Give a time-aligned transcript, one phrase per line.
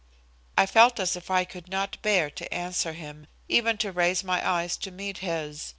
[0.57, 4.43] I felt as if I could not bear to answer him, even to raise my
[4.49, 5.69] eyes to meet his.